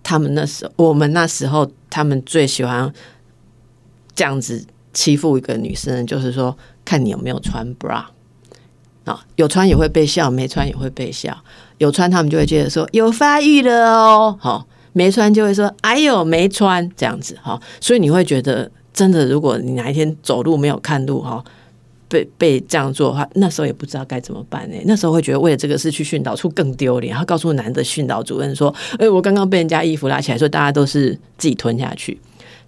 [0.04, 2.94] 他们那时候，我们那时候，他们最喜欢
[4.14, 8.06] 这样子欺负一个女生，就是说，看你有没有穿 bra。
[9.06, 11.36] 啊，有穿也会被笑，没穿也会被笑。
[11.80, 17.60] 有穿他们就会觉得说有发育了哦，好，没穿就会说哎呦没穿这样子哈。
[17.80, 21.44] 所以你会觉得真的，如果你哪一天走路没有看路哈，
[22.12, 32.19] 被被这样做的话，那时候也不知道该怎么办呢、那时候会觉得为了这个事去训导处更丢脸，然后告诉男的训导主任说：“哎、我刚刚被人家衣服拉起来，所以大家都是自己吞下去。”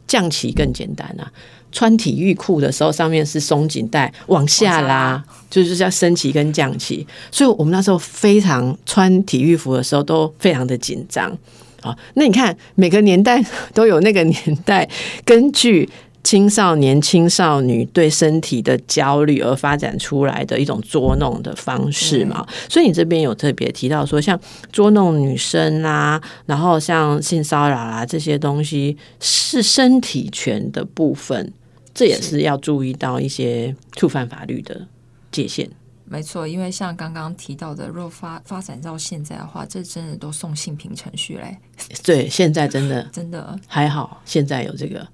[0.05, 1.31] 降旗更简单啊，
[1.71, 7.07] 穿体育裤的时候上面是松紧带，往下拉往下拉就是叫升旗跟降旗。
[7.31, 11.35] 所以我们那时候非常穿体育服的时候都非常的紧张。
[11.81, 14.87] 好，那你看每个年代 都有那个年代
[15.23, 15.89] 根据
[16.23, 22.47] 青少年、青少女对身体的焦虑而发展出来的一种捉弄的方式嘛。
[22.69, 24.39] 所以你这边有特别提到说，像
[24.71, 31.51] 捉弄女生啦、然后像性骚扰啦这些东西是身体权的部分，
[31.93, 34.87] 这也是要注意到一些触犯法律的
[35.29, 35.69] 界限。
[36.05, 41.57] 没错，因为像刚刚提到的，若发发展到现在的话，这真的都送性平程序嘞，
[42.03, 43.59] 对，现在真的 真的。
[43.67, 45.05] 还好，现在有这个。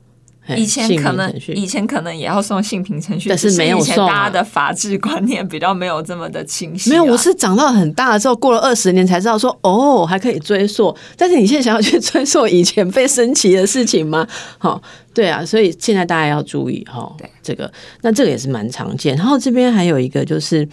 [0.50, 10.96] 嘿以前可能以前可能也要送性平程序，但是没有送啊以前大家的法治观念比较没有这么的清晰啊、没有，我是长到很大了之后，过了二十年才知道说，哦，还可以追溯。
[11.16, 14.28] 但是你现在想要去追溯以前被升旗的事情吗？
[14.58, 14.82] 好，
[15.14, 19.16] 对啊，所以现在大家要注意哈对，这个那这个也是蛮常见。
[19.16, 20.68] 然后这边还有一个就是，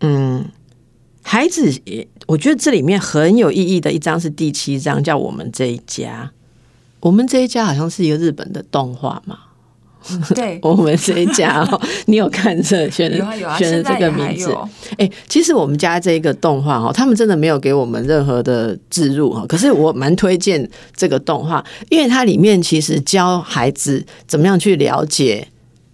[0.00, 0.42] 嗯，
[1.22, 6.30] 孩子也，我觉得这里面很有意义的一章是第七章，叫我们这一家。
[7.00, 9.38] 我们这一家好像是一个日本的动画嘛，
[10.34, 14.50] 对， 我们这一家哦，你有看这选的啊啊，选的这个名字？
[14.50, 14.68] 有。
[14.98, 25.46] 哎、其实我们家这个动画哈，他们真的没有给我们任何的置入哈，可是我蛮推荐这个动画，因为它里面其实教孩子怎么样去了解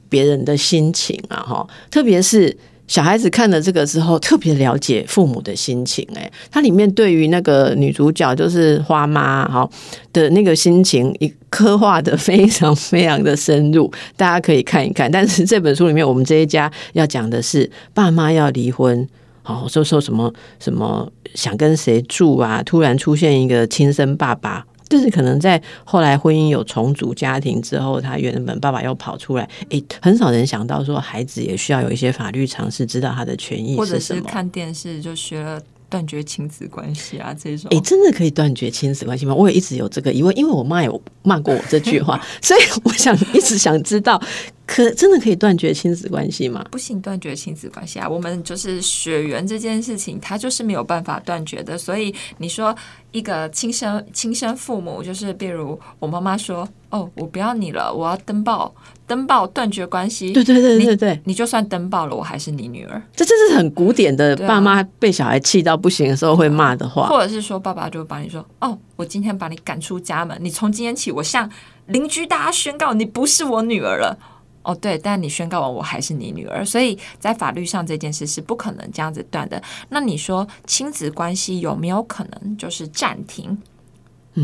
[0.09, 2.57] 别人的心情啊哈，特别是。
[2.87, 6.07] 小孩子看了这个之后，特别了解父母的心情。
[6.15, 9.69] 哎，它里面对于那个女主角就是花妈哈
[10.13, 15.11] 的那个心情，一刻画的非常非常的深入，大家可以看一看。
[15.11, 19.09] 但是这本书里面，我们这一家要讲的是爸妈要离婚，
[19.45, 24.67] 哦，说说什么什么想跟谁住啊，突然出现一个亲生爸爸。
[24.95, 34.21] 就是可能在后来婚姻有重组家庭之后，他原本爸爸又跑出来，诶，很少人想到说孩子也需要有一些法律常识，知道他的权益或者是。
[34.21, 37.81] 看电视就学了断绝亲子关系啊这种诶，。
[37.81, 39.35] 真的可以断绝亲子关系吗？
[39.35, 44.23] 我也一直有这个疑问，因为我妈有骂过我这句话， 所以我想一直想知道，
[44.67, 46.65] 可真的可以断绝亲子关系吗？
[46.71, 48.09] 不行断绝亲子关系啊！
[48.09, 51.77] 我们就是血缘这件事情，它就是没有办法断绝的。
[51.77, 52.75] 所以你说
[53.13, 58.75] 一个亲生亲生父母，就是比如我妈妈说：“哦，我不要你了，我要登报，
[59.07, 63.01] 登报断绝关系。”对对对对对，你就算登报了，我还是你女儿。
[63.15, 67.07] 这这是很古典的，爸妈被小孩气到不行的时候会骂的话。
[67.09, 71.49] 或者是说，爸爸就会把你说：“哦，我今天把你赶出家门，你从今天起，我向
[71.89, 74.19] 邻居大家宣告，你不是我女儿了。”
[74.65, 79.63] 哦，对，但你宣告完，我还是你女儿，所以在法律上这件事是不可能这样子断的。
[79.91, 83.57] 那你说亲子关系有没有可能就是暂停？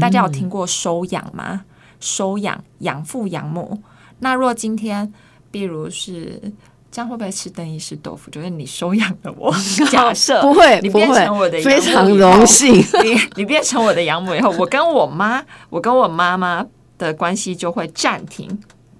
[0.00, 1.64] 大家有听过收养吗？
[1.98, 3.82] 收养、养父、养母。
[4.20, 5.12] 那若今天，
[5.50, 6.40] 比如是
[6.92, 8.30] 这样，会不会吃邓医师豆腐？
[8.30, 9.52] 就是你收养了我，
[9.90, 16.64] 假设不会你变成我的非常荣幸你你变成我的养母以后，我跟我妈，我跟我妈妈
[16.98, 18.48] 的关系就会暂停，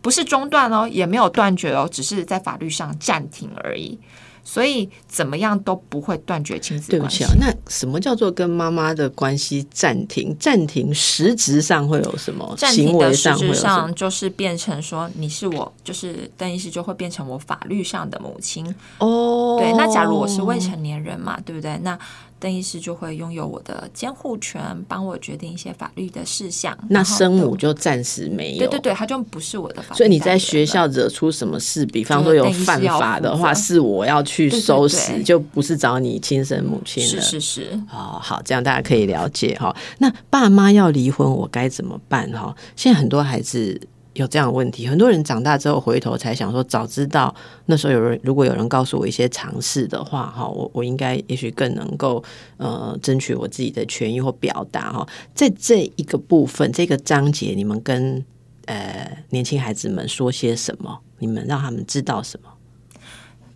[0.01, 3.99] 不是中断哦，也没有断绝哦，只是在法律上暂停而已。
[4.43, 10.35] 所以怎么样都不会断绝亲子关系对不起啊。，那什么叫做跟妈妈的关系暂停？
[10.41, 12.53] 暂停实质上会有什么？
[12.57, 13.55] 暂停的实质？
[13.55, 18.75] 上就是变成说你是我，就是邓医师就会变成我法律上的母亲。
[18.99, 21.79] 哦，对，那假如我是未成年人嘛，对不对？
[21.83, 21.97] 那
[22.40, 26.76] 邓医师就会拥有我的监护权，帮我决定一些法律的事项。
[26.88, 28.59] 那生母就暂时没有。
[28.61, 37.09] 对对对，他就不是我的法律所以你在学校惹出什么事，比方说有犯法的话，是我要去收拾，对对对就不是找你亲生母亲了。
[37.09, 39.76] 是是是，哦，好，这样大家可以了解哈。
[39.98, 42.57] 那爸妈要离婚，我该怎么办哈？
[42.74, 43.79] 现在很多孩子
[44.14, 47.35] 有这样的问题，很多人长大之后回头才想说，早知道
[47.66, 52.23] 那时候有人如果有人告诉我一些常识的话哈，我我应该也许更能够
[52.57, 55.09] 呃争取我自己的权益或表达哈。
[55.35, 58.25] 在这一个部分这个章节，你们跟
[58.66, 61.01] 呃年轻孩子们说些什么？
[61.18, 62.51] 你们让他们知道什么？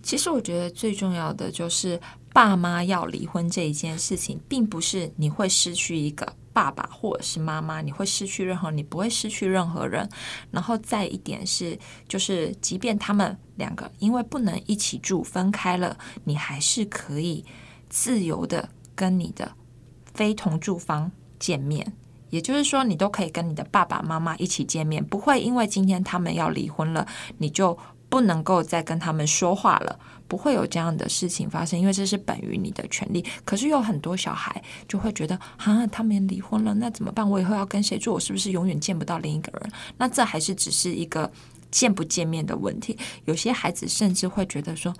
[0.03, 1.99] 其实我觉得最重要的就是
[2.33, 10.09] 爸妈要离婚这一件事情，并不是你会失去一个爸爸或者是妈妈，你会失去任何，你不会失去任何人。
[10.51, 17.45] 然后再一点是，就是即便他们两个因为不能一起住分开了，你还是可以
[17.91, 19.53] 自由的跟你的
[20.15, 21.93] 非同住方见面。
[22.31, 27.07] 也就是说，你都可以跟你的爸爸妈妈一起见面，不会因为今天他们要离婚了，
[27.39, 33.25] 你就不能够再跟他们说话了，不会有这样的事情发生，因为这是本于你的权利。
[33.45, 37.29] 可是有很多小孩就会觉得，啊，他们离婚了，那怎么办？
[37.29, 38.13] 我以后要跟谁住？
[38.13, 39.71] 我是不是永远见不到另一个人？
[39.99, 41.31] 那这还是只是一个
[41.71, 42.97] 见不见面的问题。
[43.25, 44.95] 有些孩子甚至会觉得说。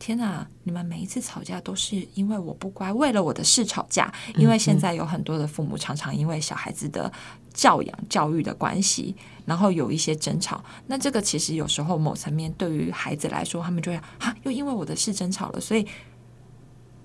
[0.00, 0.44] 天哪！
[0.64, 4.10] 你们每一次吵架都是因为我不乖，为了我的事吵架。
[4.34, 7.12] 因为现在有很多的父母常常因为小孩子的
[7.52, 10.64] 教养、教育的关系，然后有一些争吵。
[10.86, 15.86] 那这个其实有时候某层面对于孩子来说，他们就会啊，又因为我的事争吵了，所以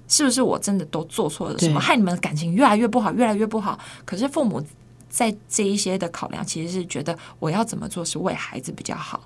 [0.08, 3.78] 是不是我真的都做错了什么，害你们的感情越来越不好，越来越不好？
[4.06, 4.64] 可是父母
[5.10, 9.22] 在这一些的考量，其实是觉得我要怎么做是为孩子比较好。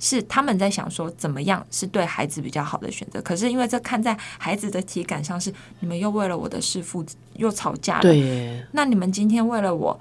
[0.00, 9.96] 是他们在想说怎么样是对孩子比较好的选择，可是因为这看在孩子的体感上是你们又为了我的事父又吵架了，对，那你们今天为了我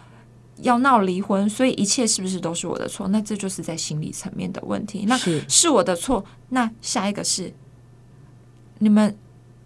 [0.62, 3.07] 要闹离婚，所以一切是不是都是我的错？
[3.09, 5.05] 那这就是在心理层面的问题。
[5.07, 7.53] 那是是我的错，那下一个是
[8.79, 9.15] 你们。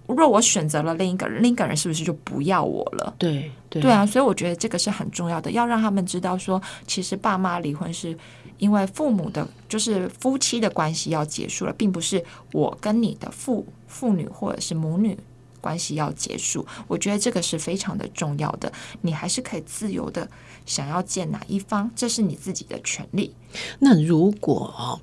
[0.05, 3.15] 若我选择了另一个人，另一个人是不是就不要我了？
[3.17, 8.15] 对对对啊，所以我觉得这个是很重要的，要让他们知道说，其实爸妈离婚是
[8.63, 12.23] 因为父母的，就是夫妻的关系要结束了，并不是
[12.53, 15.19] 我跟你的父父女或者是母女
[15.59, 16.65] 关系要结束。
[16.87, 18.71] 我觉得这个是非常的重要的。
[19.01, 20.25] 你还是可以自由的
[20.65, 23.35] 想要见哪一方，这是你自己的权利。
[23.79, 25.01] 那如果哦，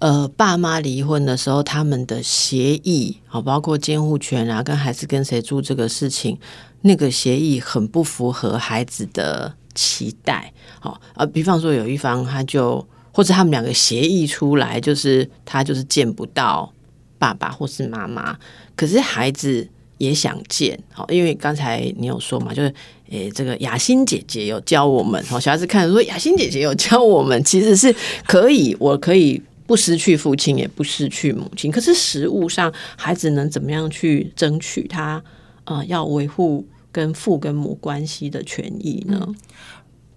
[0.00, 6.38] 呃，爸妈离婚的时候，他们的协议啊，包括监护权啊，跟孩子跟谁住这个事情，
[6.82, 10.52] 那个协议很不符合孩子的期待。
[10.78, 12.86] 好啊，比方说有一方他就。
[13.12, 16.72] 或者他们两个协议出来，就是他就是见不到
[17.18, 18.38] 爸爸或是妈妈，
[18.76, 22.72] 可是孩子也想见，好，因为刚才你有说嘛，就是
[23.10, 27.92] 诶，这个雅欣姐姐有教我们，好，小孩子看说雅欣姐姐有教我们，其实是
[28.28, 35.20] 可以，我可以不失去父亲，也不失去母亲，可是实物上，孩子能怎么样去争取他
[35.64, 35.84] 啊？
[35.86, 39.28] 要维护跟父跟母关系的权益呢？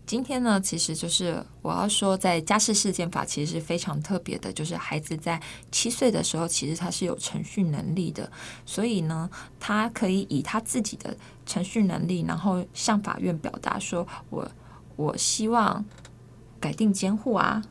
[0.05, 8.29] 今天呢，其实就是我要说，在家事事件法其实是非常特别的，就是孩子在七岁的时候，其实他是有程序能力的，
[8.65, 9.29] 所以呢，
[9.61, 14.51] 他可以以他自己的程序能力，然后向法院表达说，我
[14.97, 15.83] 我希望
[16.59, 17.63] 改定监护啊，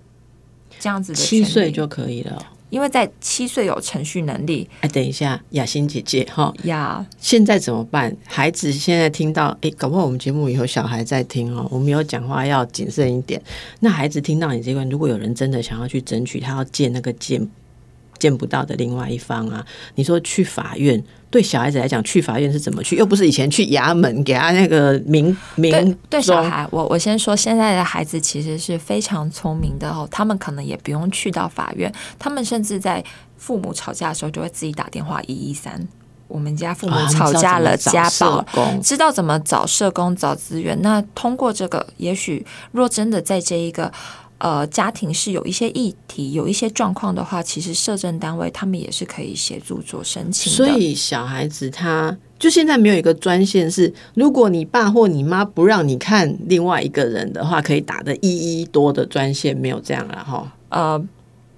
[0.81, 2.43] 这样子的七岁就可以了。
[2.73, 4.67] 因为在七岁有程序能力。
[4.81, 8.17] 哎，等一下，雅欣姐姐哈呀，现在怎么办？
[8.25, 13.41] 孩子现在听到，哎，搞不好我们节目以后小孩在听哦，我们有讲话要谨慎一点。
[13.81, 17.47] 那孩子听到你这段，如果有人真的想要去争取，他要借那个见
[18.23, 21.03] 见不到的另外一方啊，你说去法院。
[21.29, 22.95] 对小孩子来讲，去法院是怎么去？
[22.95, 25.73] 又不是以前去衙门给他那个名名。
[25.73, 33.03] 对对，小孩，我我先说，现在的孩子其实是非常聪明的哦，他们可能也不用去到法院，他们甚至在
[33.39, 35.89] 父母吵架的时候就会自己打电话一一三。
[36.29, 38.45] 我们家父母吵架了，家暴，
[38.83, 40.79] 知道怎么找社工找资源。
[40.83, 43.91] 那通过这个，也许若真的在这一个。
[44.43, 50.57] 呃，家庭是有一些议题、有一些状况的话，其实社政单位他们也是可以协助做申请的。
[50.57, 60.53] 所以小孩子他就现在没有一个专线，是如果你爸或你妈不让你看另外一个人的话，可以打的一一多的专线，没有这样了哈。
[60.71, 61.01] 呃。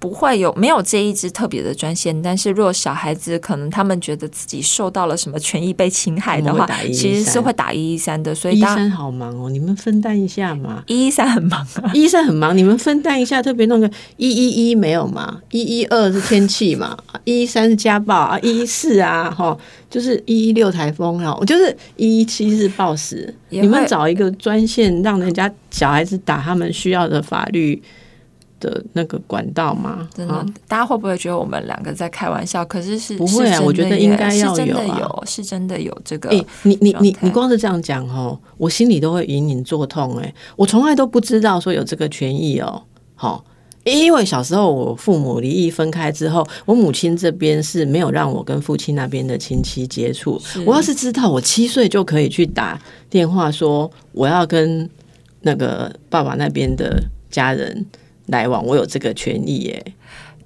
[0.05, 8.35] 不会有没有这一支特别的专线，但是如果小孩子可能他们觉得自己受到了什么权益被侵害的话，其实是会打一一三的。
[8.35, 10.83] 所以医生好忙哦，你们分担一下嘛。
[10.85, 15.41] 一一三很忙啊，一一三很忙，你们分担一下，特别弄个一一一没有嘛？
[15.49, 16.95] 一一二是天气嘛？
[17.23, 19.57] 一一三是家暴啊，一一四啊，哈，
[19.89, 23.33] 就是一一六台风啊，我就是一一七是暴死。
[23.49, 27.81] 你们找一个专线，让人家小孩子打他们需要的法律。
[28.65, 30.09] 的那个管道吗？
[30.15, 32.65] 真的，大家会不会觉得我们两个在开玩笑？
[32.65, 36.29] 可是是不会啊，我觉得应该要有，是真的有这个。
[36.63, 40.33] 你你你你光是这样讲哦，我心里都会隐隐作痛哎！
[40.55, 42.81] 我从来都不知道说有这个权益哦。
[43.13, 43.45] 好，
[43.83, 50.41] 因为小时候我父母离异分开之后，我母亲这边是没有让我跟父亲那边的亲戚接触。
[50.65, 54.89] 我要是知道我七岁就可以去打电话说我要跟
[55.41, 57.85] 那个爸爸那边的家人。
[58.27, 59.93] 来往，我有这个权益耶。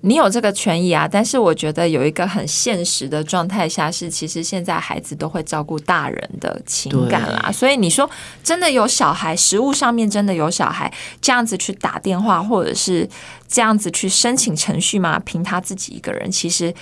[0.01, 7.51] 你有这个权益啊，但是我觉得有一个很现实的状态下是，其实现在孩子都会照顾大人的情感啦。
[7.51, 8.09] 所以你说
[8.41, 10.89] 真的有小孩，食物上面真的有小孩，
[11.19, 13.09] 这样子去打电话，或者是
[13.47, 15.19] 这样子去申请程序吗？
[15.25, 16.73] 凭他自己一个人，其实。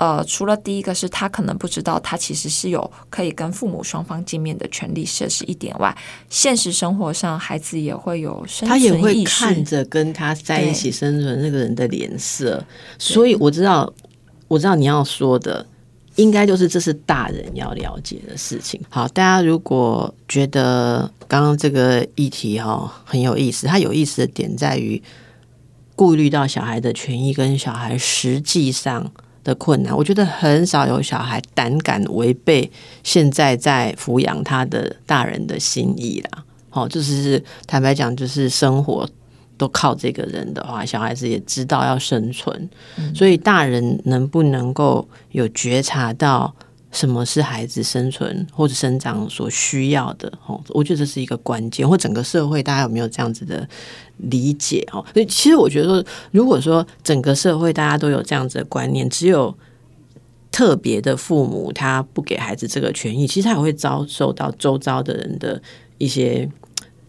[0.00, 5.94] 呃，除了第一个是他可能不知道，他其实是有可以跟父母双方见面的权利，这是一点外。
[6.30, 12.64] 现实生活上，孩子也会有生存，他也会看着跟他在一起生存那个人的脸色。
[12.98, 13.92] 所以我知道，
[14.48, 15.66] 我知道你要说的，
[16.14, 18.80] 应该就是这是大人要了解的事情。
[18.88, 25.02] 好，大家如果觉得刚刚这个议题哈很有意思，它有意思的点在于
[25.94, 29.12] 顾虑到小孩的权益跟小孩实际上。
[29.50, 32.70] 的困难，我觉得很少有小孩胆敢违背
[33.02, 36.44] 现在在抚养他的大人的心意啦。
[36.68, 39.08] 好，就是坦白讲，就是生活
[39.58, 42.70] 都靠这个人的话，小孩子也知道要生存，
[43.12, 46.54] 所以大人能不能够有觉察到？
[46.92, 50.32] 什么是孩子生存或者生长所需要的？
[50.46, 51.88] 哦，我觉得这是一个关键。
[51.88, 53.68] 或整个社会，大家有没有这样子的
[54.16, 54.86] 理解？
[54.92, 59.56] 哦，所以其实我觉得，如果说整个社会大家都有这样子的观念，只有
[60.50, 65.62] 特别的父母他不给孩子这个权益，其实他也会遭受到周遭的人的
[65.98, 66.48] 一些。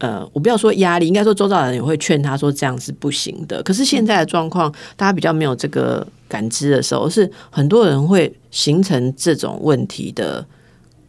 [0.02, 3.62] 呃，我不要说压力，应该说周遭的人也会劝他说这样是不行的。
[3.62, 10.44] 可是现在的状况，大家比较没有这个感知的时候，是很多人会形成这种问题的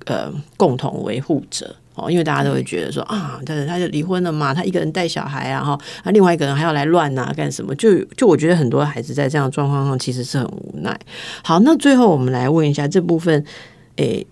[0.05, 7.73] 呃共同维护者哦，因为大家都会觉得说啊，他他就离婚了嘛，他一个人带小孩啊，哈，那另外一个人还要来乱啊，干什么？
[7.73, 10.95] 就就我觉得很多孩子在这样的状况上其实是很无奈。
[11.43, 13.43] 好，那最后我们来问一下这部分。
[13.97, 14.25] 诶，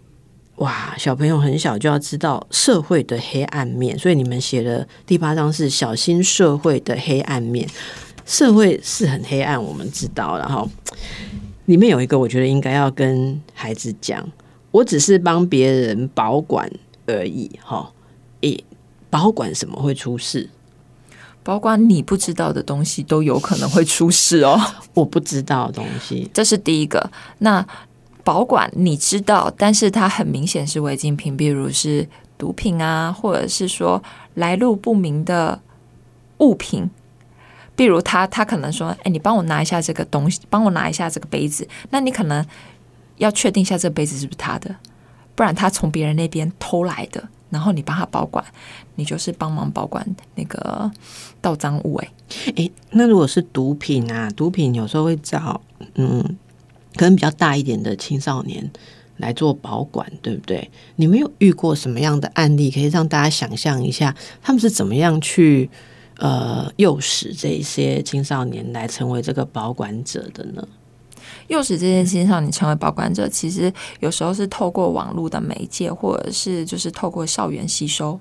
[0.62, 7.68] 哇，小朋友很小就要知道社会的黑暗面，所以你们写的第八章是小心社会的黑暗面。
[8.28, 10.70] 社会是很黑暗，我们知道，然后
[11.66, 14.24] 里面有一个，我觉得应该要跟孩子讲，
[14.70, 16.72] 我只是帮别人保管
[17.08, 17.92] 而已，哈，
[18.42, 18.64] 诶，
[19.10, 20.48] 保管什么会出事？
[21.44, 24.62] 包括你不知道的东西都有可能会出事哦。
[24.94, 27.10] 我不知道的东西，这是第一个。
[27.40, 27.66] 那
[28.24, 32.08] 保管你知道，但是它很明显是违禁品，比如是
[32.38, 34.02] 毒品啊，或者是说
[34.36, 35.62] 来路不明的
[36.40, 36.90] 物品。
[37.74, 42.46] 比如他他可能说：“哎，你帮我拿一下这个东西，帮我拿一下这个杯子。”那你可能
[43.18, 44.76] 要确定一下这个杯子是不是他的，
[45.34, 48.44] 不然他从别人那边偷来的，然后你帮他保管，
[48.96, 50.06] 你就是帮忙保管
[50.36, 50.92] 那个
[51.40, 51.96] 盗赃物。
[51.96, 52.08] 哎，
[52.58, 55.60] 哎，那如果是毒品啊，毒品有时候会找
[55.96, 56.38] 嗯，
[57.02, 58.70] 可能比较大一点的青少年
[59.18, 60.70] 来做保管，对不对？
[60.98, 65.68] 你们有遇过什么样的案例，可以让大家想象一下，他们是怎么样去？
[66.18, 70.68] 呃，诱使这一些青少年来成为这个保管者的呢？
[71.48, 78.20] 诱使这些青少年成为保管者，其实有时候是透过网络的媒介，或者是就是透过校园吸收。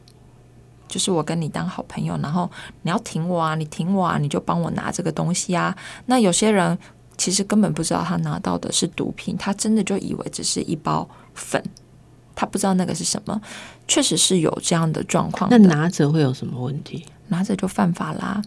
[0.88, 2.50] 就是我跟你当好朋友，然后
[2.80, 5.76] 你要挺我啊，你挺我啊，你就帮我拿这个东西啊。
[6.06, 6.78] 那有些人
[7.20, 11.62] 其实根本不知道他拿到的是毒品，他真的就以为只是一包粉，
[12.34, 13.38] 他不知道那个是什么。
[13.86, 15.50] 确实是有这样的状况。
[15.50, 17.04] 那拿着会有什么问题？
[17.28, 18.40] 拿着就犯法啦，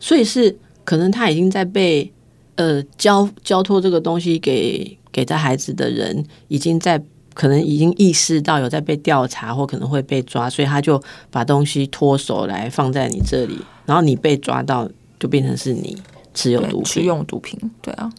[0.00, 2.10] 所以是可能他已经在被
[2.56, 6.98] 呃交交托这个东西给给在孩子的人，已经在
[7.34, 10.98] 可能已经意识到有在被调查或可能会被抓，所以他就
[11.30, 14.88] 把东西脱手来放在你这里，然后你被抓到
[15.20, 16.00] 就变成是你
[16.34, 18.12] 持有毒品，持用毒品，对啊，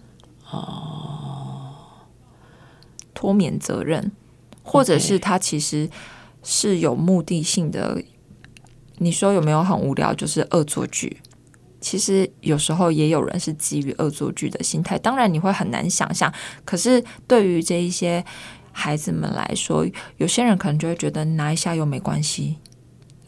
[0.51, 1.75] 哦，
[3.13, 4.11] 脱免责任，
[4.63, 5.89] 或者是他其实
[6.43, 8.03] 是有目的性的。
[8.99, 10.13] 你说有没有很无聊？
[10.13, 11.17] 就是恶作剧，
[11.81, 14.97] 其实有时候也有人是基于恶作剧的心态。
[14.99, 16.31] 当然你会很难想象，
[16.63, 18.23] 可是对于这一些
[18.71, 19.85] 孩子们来说，
[20.17, 22.57] 有些人可能就会觉得拿一下又没关系，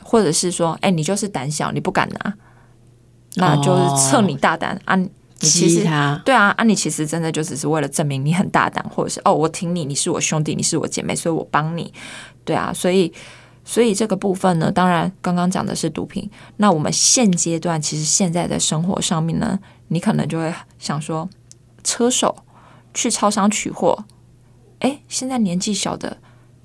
[0.01, 2.37] 或者是说，哎，你就是胆小，你不敢拿，
[3.35, 4.95] 那就是测你大胆啊！
[4.95, 5.09] 你
[5.39, 5.83] 其实
[6.23, 11.93] 对啊，啊，你其实真的就只是为了证明你很大胆，或者是哦，我挺你，你是我兄弟，你是我姐妹，所以我帮你。
[12.43, 13.13] 对啊，所以。
[13.67, 16.29] 所以这个部分呢，当然刚刚讲的是毒品。
[16.57, 19.57] 那我们现阶段其实现在的生活上面呢，
[19.87, 21.27] 你可能就会想说，
[21.83, 22.35] 车手
[22.93, 24.05] 去超商取货，
[24.81, 26.15] 哎，现在年纪小的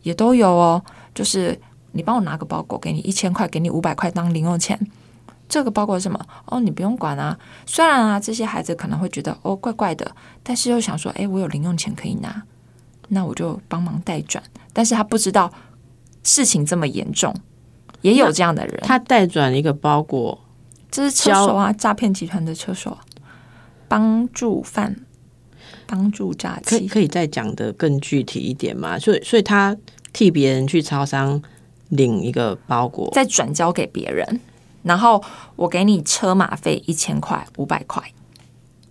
[0.02, 0.82] 也都有哦。
[1.14, 1.58] 就是
[1.92, 4.78] 你帮我拿个包裹，给你一千块，给你五百块当零用钱。
[5.50, 6.26] 这个包裹是什么？
[6.46, 7.38] 哦，你不用管啊。
[7.66, 10.10] 虽然啊，这些孩子可能会觉得哦怪怪的，
[10.42, 12.42] 但是又想说，哎，我有零用钱可以拿，
[13.08, 14.42] 那我就帮忙代转。
[14.72, 15.52] 但是他不知道。
[16.22, 17.34] 事情这么严重，
[18.02, 18.78] 也有这样的人。
[18.82, 20.38] 他代转一个包裹，
[20.90, 22.98] 这是车手啊，诈骗集团的车手，
[23.88, 24.94] 帮助犯，
[25.86, 26.76] 帮助诈欺。
[26.76, 28.98] 可以可以再讲的更具体一点吗？
[28.98, 29.74] 所以，所以他
[30.12, 31.40] 替别人去超商
[31.88, 34.40] 领一个包裹，再转交给别人，
[34.82, 35.22] 然后
[35.56, 38.02] 我给你车马费一千块、五百块，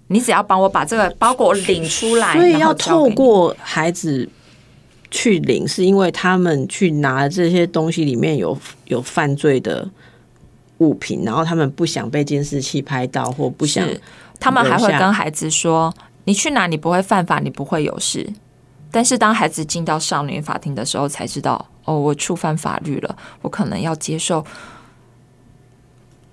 [0.08, 2.34] 你只要帮我把这个包裹领出来。
[2.34, 4.30] 所以要透过孩子。
[5.12, 9.90] 去领是因为他们去拿这些东西里面有有犯罪的
[10.78, 13.90] 物品，然后他们不想被监视器拍到，或不想，
[14.40, 15.92] 他们还会跟孩子说
[16.26, 18.32] ：“你去哪，你不会犯法，你不会有事。”
[18.92, 24.46] 但是当孩子进到少年法庭的时候，才知道哦，我触犯法律了，我可能要接受。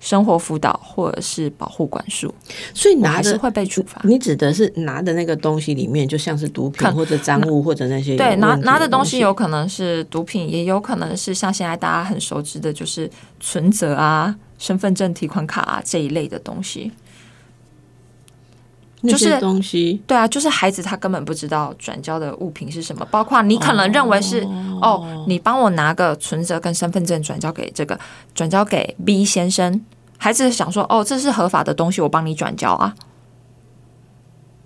[0.07, 2.33] 生活辅导或者是保护管束，
[2.73, 3.99] 所以拿着会被处罚。
[4.05, 16.93] 你指的是拿的那个东西里面，就像是毒品或者赃物或者那些对拿拿的东西，有可能是毒品，也有可能是像现在大家很熟知的，就是存折啊、身份证、提款卡啊这一类的东西。
[19.03, 24.41] 就是东西，对啊，就是孩子他根本不知道转交的物品是什么，包括你可能认为是
[24.81, 27.97] 哦，你帮我拿个存折跟身份证转交给这个
[28.33, 29.85] 转交给 B 先生，
[30.17, 32.93] 孩子想说哦，这是合法的东西，我帮你转交啊。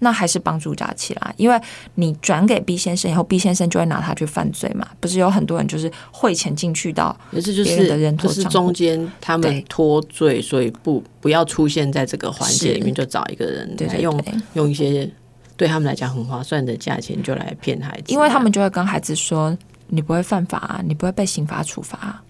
[0.04, 1.62] 那还是帮助诈欺啦，因为
[1.94, 4.88] 你转给 B 先生以后，B 先生就会拿他去犯罪嘛。
[5.00, 14.20] 不是有很多人就是汇钱进去到别人的人头是中间他们脱罪，所以不不要出现在这个环节里面，就找一个人来用
[14.54, 15.08] 用一些
[15.56, 18.12] 对他们来讲很划算的价钱，就来骗孩子。
[18.12, 22.24] 因为他们就会跟孩子说：“你不会犯法，啊你不会被刑法处罚。”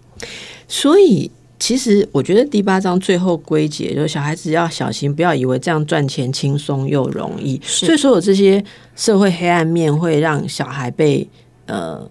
[0.67, 1.31] 所以
[1.61, 7.61] 其实我觉得第八章最后归结就是小孩子要小心，不要以为这样赚钱轻松又容易。
[7.63, 8.61] 是所以所有这些
[8.95, 11.29] 社会黑暗面会让小孩被
[11.67, 12.09] 呃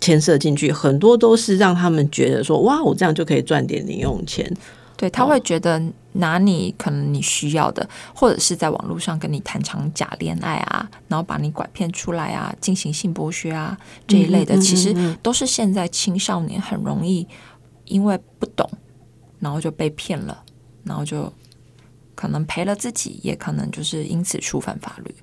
[0.00, 4.52] 牵涉进去，很多都是让他们觉得说哇，我这样就可以赚点零用钱。
[4.96, 5.80] 对他会觉得
[6.12, 17.26] 拿你可能你需要的，或者是在网络上跟你谈场假恋爱啊，然后把你拐骗出来啊，进行性剥削啊这一类的，嗯嗯嗯其实嗯都是现在青少年很容易
[17.86, 18.68] 因为不懂，
[19.40, 20.42] 然后就被骗了，
[20.84, 21.32] 然后就
[22.14, 25.14] 可能赔了自己，也可能就是因此触犯法律。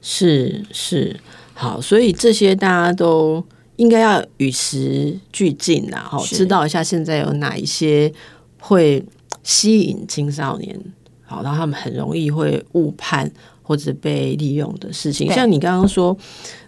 [0.00, 1.18] 是是，
[1.54, 3.44] 好，所以这些大家都
[3.76, 8.12] 应该要与时俱进啦，哈，知道一下现在有哪一些
[8.58, 9.04] 会
[9.42, 10.78] 吸引青少年，
[11.24, 13.30] 好，然后他们很容易会误判
[13.62, 16.16] 或者被利用的事情，像你刚刚说，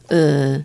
[0.09, 0.63] 呃，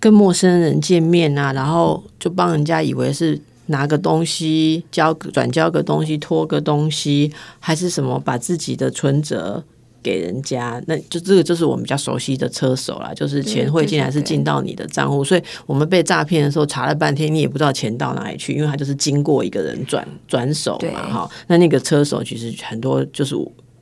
[0.00, 3.40] 跟陌生人见面啊，然后就帮人家以为是。
[3.70, 7.30] 拿个东西交转交个东西托个东西，
[7.60, 9.62] 还是什么把自己的存折
[10.02, 23.34] 给人家，那就这个就是我们比较熟悉的车手啦，就是钱会进来是进到你的账户，所以我们被诈骗的时候查了半天，你也不知道钱到哪里去，因为他就是经过一个人转转手嘛，哈，那那个车手其实很多就是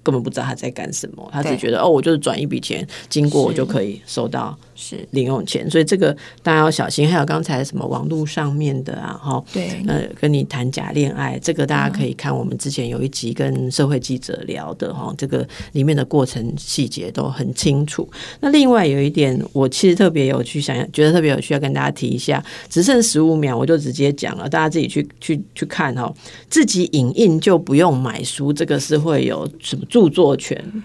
[0.03, 7.09] 根本不知道他在干什么，他只觉得哦，我就是转一笔钱经过，我就可以收到是零用钱，所以这个大家要小心。
[7.09, 18.09] 还有刚才什么网络上面的啊，哈，对，呃，跟你谈假恋爱，这个大家可以看我们之前有一集跟社会记者聊的哈，这个里面的过程细节都很清楚。
[18.41, 26.12] 那另外有一点，我其实特别有趣，想觉得特别有趣，要跟大家提一下，只剩十五秒，我就直接讲了，大家自己去去去看哈，
[26.49, 30.83] 自己影印就不用买书，这个是会有什么著作权对，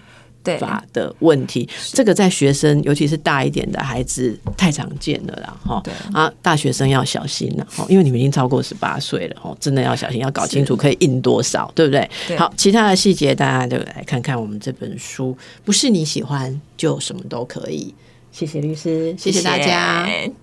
[0.59, 5.81] 法的问题，这个在学生，尤其是大一点的孩子太常见了啦，哈。
[5.83, 5.93] 对。
[6.13, 12.09] 啊，大学生要小心了，哈，因为你们已经超过十八岁了，哈，真的要小心，要搞清楚可以印多少，对不对？
[12.27, 12.37] 对。
[12.37, 17.93] 好，其他的细节大家就来看看我们这本书，不是你喜欢就什么都可以。
[18.31, 20.05] 谢谢律师，谢谢大家。
[20.05, 20.33] 谢谢